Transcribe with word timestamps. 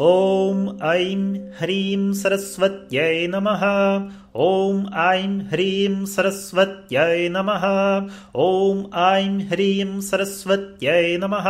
ॐ 0.00 0.78
ऐं 0.82 1.34
ह्रीं 1.60 2.12
सरस्वत्यै 2.12 3.26
नमः। 3.30 3.62
ॐ 4.36 4.86
ऐं 4.94 5.40
ह्रीं 5.40 6.06
सरस्वत्यै 6.06 7.28
नमः। 7.28 7.64
ॐ 8.36 8.82
ऐं 8.94 9.40
ह्रीं 9.40 10.00
सरस्वत्यै 10.00 11.18
नमः। 11.22 11.48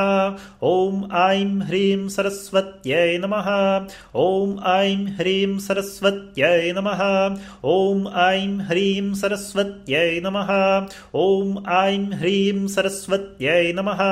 ॐ 0.62 1.02
ऐं 1.12 1.60
ह्रीं 1.60 2.08
सरस्वत्यै 2.08 3.18
नमः। 3.18 3.50
ॐ 4.16 4.56
ऐं 4.64 5.06
ह्रीं 5.06 5.58
सरस्वत्यै 5.58 6.72
नमः। 6.72 7.02
ॐ 7.64 8.06
ऐं 8.16 8.60
ह्रीं 8.60 9.14
सरस्वत्यै 9.14 10.22
नमः। 10.24 10.52
ॐ 11.14 11.56
ऐं 11.68 12.12
ह्रीं 12.12 12.66
सरस्वत्यै 12.66 13.72
नमः। 13.72 14.02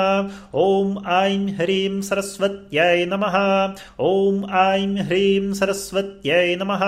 ॐ 0.55 0.97
ऐं 1.07 1.49
ह्रीं 1.49 2.01
सरस्वत्यै 2.01 3.07
नमः। 3.07 3.75
ॐ 4.01 4.26
ऐं 4.35 5.07
ह्रीं 5.07 5.53
सरस्वत्यै 5.53 6.57
नमः। 6.57 6.83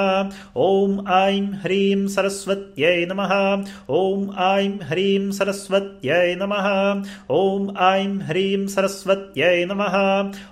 ॐ 0.57 1.05
ऐं 1.09 1.53
ह्रीं 1.53 2.07
सरस्वत्यै 2.07 3.07
नमः। 3.11 3.65
ॐ 3.91 4.27
ऐं 4.39 4.79
ह्रीं 4.91 5.31
सरस्वत्यै 5.31 6.35
नमः। 6.35 6.69
ॐ 7.31 7.77
ऐं 7.81 8.21
ह्रीं 8.21 8.67
सरस्वत्यै 8.67 9.65
नमः। 9.65 9.97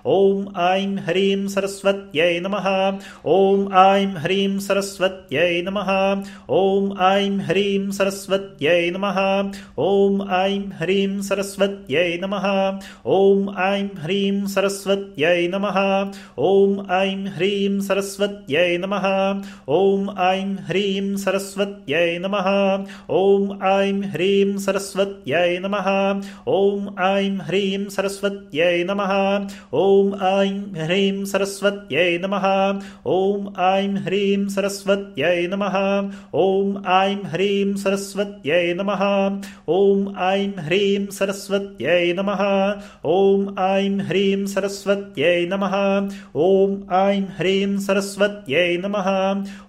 ॐ 0.06 0.44
ऐं 0.56 0.96
ह्रीं 0.96 1.48
सरस्वत्यै 1.48 2.40
नमः। 2.40 2.98
ॐ 3.26 3.72
ऐं 3.72 4.16
ह्रीं 4.16 4.58
सरस्वत्यै 4.58 5.62
नमः। 5.62 6.22
ॐ 6.50 6.98
ऐं 7.00 7.38
ह्रीं 7.38 7.90
सरस्वत्यै 7.90 8.90
नमः। 8.90 9.50
ॐ 9.78 10.28
ऐं 10.30 10.60
ह्रीं 10.60 11.22
सरस्वत्यै 11.22 12.20
नमः। 12.22 12.78
ॐ 13.06 13.48
ऐं 13.58 13.88
ह्रीं 14.02 14.46
सरस्वत्यै 14.46 15.48
नमः। 15.48 16.12
ॐ 16.38 16.75
ऐं 16.80 17.26
ह्रीं 17.26 17.80
सरस्वत्यै 17.80 18.78
नमः। 18.78 19.06
ॐ 19.68 20.06
ऐं 20.18 20.54
ह्रीं 20.54 21.16
सरस्वत्यै 21.16 22.18
नमः। 22.18 22.48
ॐ 23.10 23.58
ऐं 23.62 24.02
ह्रीं 24.02 24.58
सरस्वत्यै 24.58 25.58
नमः। 25.58 25.88
ॐ 26.48 26.86
ऐं 26.98 27.38
ह्रीं 27.38 27.88
सरस्वत्यै 27.88 28.84
नमः। 28.84 29.12
ॐ 29.74 30.12
ऐं 30.22 30.84
ह्रीं 30.84 31.24
सरस्वत्यै 31.24 32.18
नमः। 32.18 32.46
ॐ 33.06 33.46
ऐं 33.58 33.96
ह्रीं 33.96 34.48
सरस्वत्यै 34.48 35.46
नमः। 35.46 35.76
ॐ 36.34 36.74
ऐं 36.86 37.16
ह्रीं 37.24 37.76
सरस्वत्यै 37.76 38.74
नमः। 38.74 39.02
ॐ 39.68 40.14
ऐं 40.18 40.50
ह्रीं 40.66 41.06
सरस्वत्यै 41.06 42.14
नमः। 42.18 42.42
ॐ 43.06 43.46
ऐं 43.58 43.98
ह्रीं 44.00 44.46
सरस्वत्यै 44.46 45.46
नमः। 45.46 45.74
ॐ 46.36 46.65
ऐं 46.74 47.22
ह्रीं 47.22 47.78
सरस्वत्यै 47.78 48.76
नमः। 48.76 49.08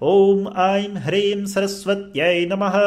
ॐ 0.03 0.47
ऐं 0.57 0.95
ह्रीं 0.95 1.45
सरस्वत्यै 1.45 2.45
नमः। 2.45 2.77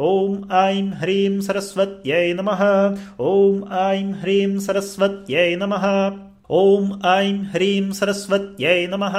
ॐ 0.00 0.36
ऐं 0.52 0.92
ह्रीं 0.92 1.40
सरस्वत्यै 1.40 2.32
नमः। 2.32 2.64
ॐ 3.20 3.60
ऐं 3.72 4.12
ह्रीं 4.12 4.58
सरस्वत्यै 4.58 5.56
नमः 5.56 6.10
ॐ 6.58 6.86
ऐं 7.06 7.34
ह्रीं 7.50 7.92
सरस्वत्यै 7.96 8.78
नमः 8.92 9.16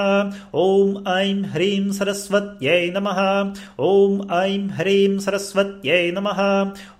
ॐ 0.61 0.95
ऐं 1.11 1.37
ह्रीं 1.51 1.91
सरस्वत्यै 1.97 2.79
नमः 2.95 3.19
ॐ 3.89 4.17
ऐं 4.37 4.63
ह्रीं 4.79 5.13
सरस्वत्यै 5.25 5.99
नमः 6.17 6.41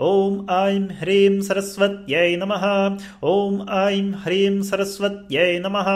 ॐ 0.09 0.37
ऐं 0.57 0.85
ह्रीं 1.01 1.41
सरस्वत्यै 1.47 2.29
नमः 2.43 2.63
ॐ 3.31 3.57
ऐं 3.79 4.07
ह्रीं 4.23 4.61
सरस्वत्यै 4.69 5.49
नमः 5.65 5.91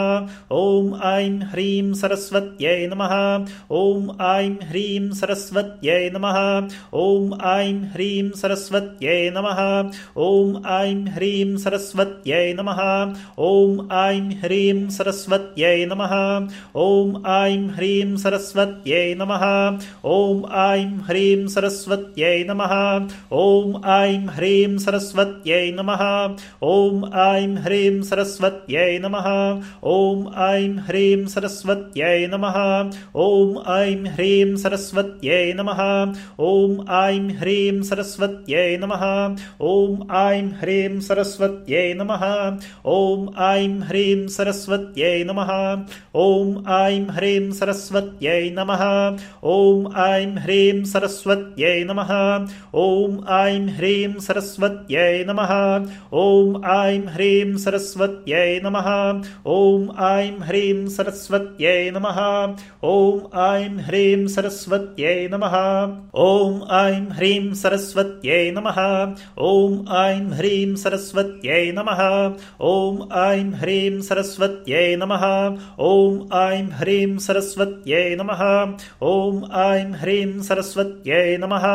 ॐ 0.58 0.92
ऐं 1.12 1.32
ह्रीं 1.52 1.94
सरस्वत्यै 2.02 2.76
नमः 2.92 3.16
ॐ 3.80 4.12
ऐं 4.34 4.52
ह्रीं 4.72 5.08
सरस्वत्यै 5.22 5.98
नमः 6.18 6.42
ॐ 7.06 7.32
ऐं 7.54 7.80
ह्रीं 7.96 8.28
सरस्वत्यै 8.42 9.18
नमः 9.38 9.64
ॐ 10.28 10.54
ऐं 10.76 11.02
ह्रीं 11.16 11.56
सरस्वत्यै 11.66 12.44
नमः 12.60 12.84
ॐ 13.48 13.82
ऐं 14.04 14.25
ह्रीं 14.42 14.88
सरस्वत्यै 14.96 15.78
नमः 15.92 16.14
ॐ 16.84 17.12
ऐं 17.34 17.62
ह्रीं 17.76 18.16
सरस्वत्यै 18.24 19.04
नमः 19.20 19.44
ॐ 20.14 20.42
ऐं 20.62 20.90
ह्रीं 21.08 21.46
सरस्वत्यै 21.54 22.34
नमः 22.50 22.74
ॐ 23.42 23.76
ऐं 23.96 24.26
ह्रीं 24.36 24.78
सरस्वत्यै 24.86 25.62
नमः 25.78 26.04
ॐ 26.72 27.04
ऐं 27.26 27.56
ह्रीं 27.66 28.02
सरस्वत्यै 28.10 28.88
नमः 29.04 29.28
ॐ 29.94 30.24
ऐं 30.48 30.76
ह्रीं 30.88 31.26
सरस्वत्यै 31.34 32.18
नमः 32.34 32.60
ॐ 33.26 33.56
ऐं 33.78 34.04
ह्रीं 34.16 34.56
सरस्वत्यै 34.64 35.44
नमः 35.60 35.82
ॐ 36.50 36.78
ऐं 37.02 37.28
ह्रीं 37.40 37.82
सरस्वत्यै 37.90 38.66
नमः 38.84 39.04
ॐ 39.72 39.98
ऐं 40.22 40.46
ह्रीं 40.60 41.00
सरस्वत्यै 41.08 41.86
नमः 42.00 42.24
ॐ 42.94 43.28
ऐं 43.48 43.74
ह्रीं 43.88 44.15
सरस्वत्यै 44.28 45.24
नमः। 45.24 45.50
ॐ 46.16 46.52
ऐं 46.68 47.04
ह्रीं 47.16 47.50
सरस्वत्यै 47.50 48.54
नमः। 48.58 48.82
ॐ 49.44 49.84
ऐं 49.96 50.36
ह्रीं 50.36 50.84
सरस्वत्यै 50.84 51.84
नमः। 51.84 52.12
ॐ 52.74 53.18
ऐं 53.28 53.68
ह्रीं 53.68 54.20
सरस्वत्यै 54.20 55.24
नमः। 55.28 55.52
ॐ 56.14 56.62
ऐं 56.64 57.02
ह्रीं 57.14 57.56
सरस्वत्यै 57.56 58.60
नमः। 58.64 58.88
ॐ 59.46 59.88
ऐं 60.12 60.32
ह्रीं 60.48 60.86
सरस्वत्यै 60.88 61.90
नमः। 61.90 62.18
ॐ 62.84 63.20
ऐं 63.34 63.78
ह्रीं 63.78 64.26
सरस्वत्यै 64.26 65.28
नमः। 65.32 65.56
ॐ 66.16 66.60
ऐं 66.70 67.04
ह्रीं 67.10 67.54
सरस्वत्यै 67.54 68.54
नमः। 68.56 68.78
ॐ 69.40 69.84
ऐं 70.04 70.30
ह्रीं 70.36 70.74
सरस्वत्यै 70.76 71.72
नमः। 71.78 72.00
ॐ 72.62 72.98
ऐं 73.12 73.52
ह्रीं 73.52 74.00
सरस्वत्यै 74.08 74.86
नमः 75.02 75.24
ॐ 75.88 76.18
ऐं 76.40 76.66
ह्रीं 76.80 77.18
सरस्वत्यै 77.26 78.04
नमः 78.20 78.42
ॐ 79.10 79.40
ऐं 79.62 79.92
ह्रीं 80.02 80.42
सरस्वत्यै 80.48 81.24
नमः 81.44 81.66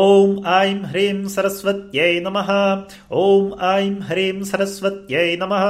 ॐ 0.00 0.36
ऐं 0.56 0.78
ह्रीं 0.92 1.28
सरस्वत्यै 1.36 2.10
नमः 2.26 2.52
ॐ 3.22 3.50
ऐं 3.70 3.94
ह्रीं 4.10 4.42
सरस्वत्यै 4.52 5.26
नमः 5.42 5.66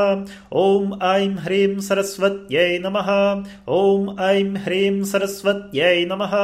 ॐ 0.65 0.93
ऐं 1.11 1.31
ह्रीं 1.47 1.81
सरस्वत्यै 1.91 2.69
नमः 2.87 3.11
ॐ 3.81 4.09
ऐं 4.29 4.51
ह्रीं 4.65 5.03
सरस्वत्यै 5.13 5.95
नमः 6.13 6.35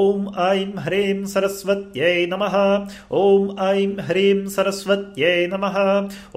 ॐ 0.00 0.26
ऐं 0.48 0.72
ह्रीं 0.86 1.26
सरस्वत्यै 1.34 2.14
नमः 2.32 2.56
ॐ 3.22 3.48
ऐं 3.68 3.92
ह्रीं 4.08 4.46
सरस्वत्यै 4.56 5.46
नमः 5.52 5.78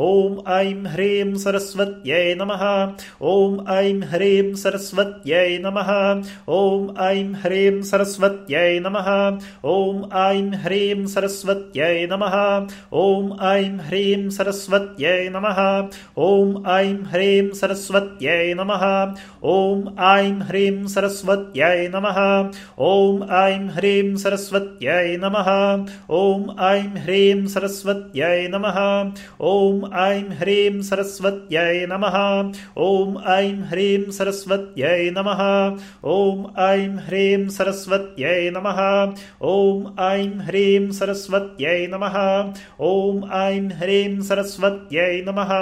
ॐ 0.08 0.40
ऐं 0.58 0.86
ह्रीं 0.94 1.36
सरस्वत्यै 1.44 2.36
नमः 2.36 2.49
ॐ 2.50 3.66
ऐं 3.70 4.02
ह्रीं 4.02 4.54
सरस्वत्यै 4.54 5.60
नमः। 5.62 6.22
ॐ 6.50 6.96
ऐं 7.00 7.34
ह्रीं 7.34 7.82
सरस्वत्यै 7.82 8.80
नमः। 8.80 9.38
ॐ 9.66 10.04
ऐं 10.14 10.52
ह्रीं 10.52 11.06
सरस्वत्यै 11.06 12.08
नमः। 12.12 12.68
ॐ 12.94 13.32
ऐं 13.42 13.80
ह्रीं 13.80 14.30
सरस्वत्यै 14.30 15.30
नमः। 15.30 15.88
ॐ 16.18 16.64
ऐं 16.68 16.96
ह्रीं 17.04 17.52
सरस्वत्यै 17.52 18.54
नमः। 18.54 19.14
ॐ 19.44 20.00
ऐं 20.00 20.40
ह्रीं 20.40 20.88
सरस्वत्यै 20.88 21.88
नमः। 21.88 22.50
ॐ 22.80 23.20
ऐं 23.30 23.70
ह्रीं 23.70 24.16
सरस्वत्यै 24.16 25.18
नमः। 25.18 25.50
ॐ 26.12 26.50
ऐं 26.60 26.90
ह्रीं 26.90 27.48
सरस्वत्यै 27.48 28.48
नमः। 28.48 29.12
ॐ 29.42 29.82
ऐं 29.94 30.24
ह्रीं 30.40 30.82
सरस्वत्यै 30.82 31.88
नमः 31.90 32.39
ॐ 32.78 33.16
ऐं 33.28 33.64
ह्रीं 33.64 34.12
सरस्वत्यै 34.12 35.12
नमः। 35.18 35.42
ॐ 36.06 36.44
ऐं 36.58 36.98
ह्रीं 36.98 37.50
सरस्वत्यै 37.50 38.50
नमः। 38.50 38.80
ॐ 39.44 39.84
ऐं 40.00 40.40
ह्रीं 40.40 40.92
सरस्वत्यै 40.92 41.88
नमः। 41.92 42.18
ॐ 42.82 43.22
ऐं 43.34 43.70
ह्रीं 43.70 44.22
सरस्वत्यै 44.22 45.26
नमः। 45.28 45.54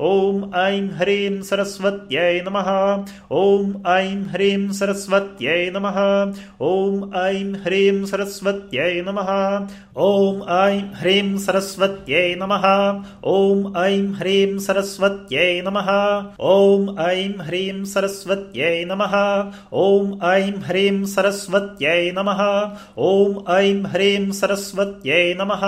ॐ 0.00 0.50
ऐं 0.54 0.88
ह्रीं 0.88 1.42
सरस्वत्यै 1.42 2.42
नमः। 2.48 2.70
ॐ 3.32 3.72
ऐं 3.86 4.22
ह्रीं 4.22 4.72
सरस्वत्यै 4.72 5.70
नमः। 5.76 5.98
ॐ 6.62 7.10
ऐं 7.14 7.54
ह्रीं 7.54 8.04
सरस्वत्यै 8.04 9.02
नमः 9.06 9.30
ॐ 9.98 10.36
ऐं 10.48 10.80
ह्रीं 11.00 11.38
सरस्वत्यै 11.38 12.34
नमः। 12.42 12.62
ॐ 13.26 13.72
ऐं 13.76 14.12
ह्रीं 14.12 14.58
सरस्वत्यै 14.58 15.62
नमः। 15.66 15.88
ॐ 16.40 16.86
ऐं 16.98 17.32
ह्रीं 17.40 17.84
सरस्वत्यै 17.84 18.84
नमः। 18.84 19.16
ॐ 19.74 20.14
ऐं 20.22 20.52
ह्रीं 20.62 21.04
सरस्वत्यै 21.04 22.12
नमः। 22.18 22.40
ॐ 22.98 23.34
ऐं 23.48 23.84
ह्रीं 23.84 24.30
सरस्वत्यै 24.30 25.34
नमः। 25.40 25.66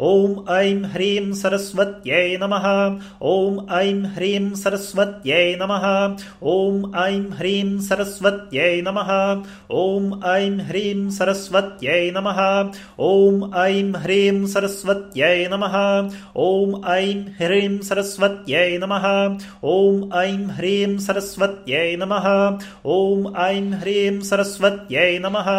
ॐ 0.00 0.48
ऐं 0.50 0.84
ह्रीं 0.84 1.32
सरस्वत्यै 1.32 2.38
नमः। 2.42 2.66
ॐ 3.22 3.60
ऐं 3.74 4.04
ह्रीं 4.04 4.54
सरस्वत्यै 4.54 5.56
नमः। 5.60 5.86
ॐ 6.42 6.90
ऐं 6.94 7.30
ह्रीं 7.30 7.78
सरस्वत्यै 7.80 8.82
नमः। 8.88 9.12
ॐ 9.72 10.10
ऐं 10.24 10.58
ह्रीं 10.58 11.10
सरस्वत्यै 11.10 12.10
नमः। 12.16 12.42
ॐ 13.00 13.57
ऐं 13.58 13.92
ह्रीं 14.04 14.46
सरस्वत्यै 14.54 15.36
नमः 15.52 15.76
ॐ 16.46 16.74
ऐं 16.94 17.20
ह्रीं 17.38 17.78
सरस्वत्यै 17.88 18.66
नमः 18.82 19.06
ॐ 19.74 20.02
ऐं 20.22 20.38
ह्रीं 20.58 20.96
सरस्वत्यै 21.06 21.86
नमः 22.02 22.28
ॐ 22.96 23.24
ऐं 23.46 23.66
ह्रीं 23.82 24.20
सरस्वत्यै 24.30 25.08
नमः 25.24 25.50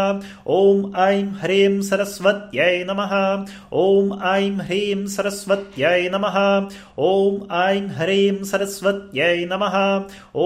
ॐ 0.57 0.83
ऐं 1.05 1.25
ह्रीं 1.41 1.81
सरस्वत्यै 1.89 2.71
नमः 2.91 3.15
ॐ 3.83 4.13
ऐं 4.33 4.53
ह्रीं 4.67 5.07
सरस्वत्यै 5.15 5.99
नमः 6.15 6.37
ॐ 7.07 7.41
ऐं 7.63 7.87
ह्रीं 7.99 8.43
सरस्वत्यै 8.51 9.35
नमः 9.53 9.79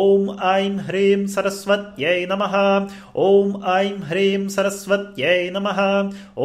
ॐ 0.01 0.29
ऐं 0.53 0.77
ह्रीं 0.87 1.27
सरस्वत्यै 1.35 2.17
नमः 2.31 2.57
ॐ 3.27 3.55
ऐं 3.75 3.95
ह्रीं 4.09 4.47
सरस्वत्यै 4.57 5.37
नमः 5.57 5.81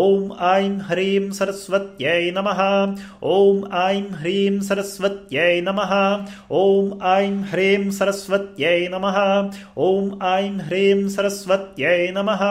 ॐ 0.04 0.30
ऐं 0.52 0.78
ह्रीं 0.98 1.30
सरस्वत्यै 1.30 2.30
नमः। 2.36 2.60
ॐ 3.24 3.60
ऐं 3.72 4.02
ह्रीं 4.02 4.60
सरस्वत्यै 4.60 5.60
नमः। 5.60 5.92
ॐ 6.52 6.90
ऐं 7.02 7.42
ह्रीं 7.42 7.90
सरस्वत्यै 7.90 8.88
नमः। 8.88 9.18
ॐ 9.78 10.10
ऐं 10.22 10.58
ह्रीं 10.58 11.08
सरस्वत्यै 11.08 12.12
नमः। 12.16 12.42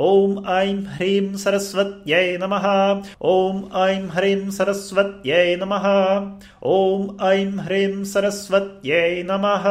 ॐ 0.00 0.44
ऐं 0.46 0.78
ह्रीं 0.84 1.34
सरस्वत्यै 1.34 2.38
नमः। 2.42 2.68
ॐ 3.22 3.62
ऐं 3.88 4.06
ह्रीं 4.08 4.50
सरस्वत्यै 4.50 5.56
नमः। 5.56 5.90
ॐ 6.64 7.08
ऐं 7.22 7.58
ह्रीं 7.58 8.04
सरस्वत्यै 8.04 9.22
नमः 9.22 9.68